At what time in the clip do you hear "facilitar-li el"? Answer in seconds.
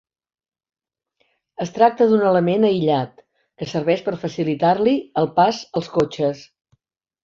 4.27-5.35